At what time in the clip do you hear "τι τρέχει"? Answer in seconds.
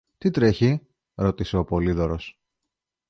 0.17-0.87